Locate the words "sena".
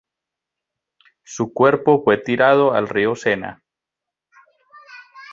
3.15-3.61